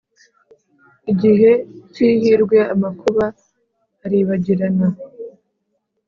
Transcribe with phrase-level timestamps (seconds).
[1.11, 1.51] Igihe
[1.91, 3.25] cy’ihirwe, amakuba
[4.05, 4.87] aribagirana,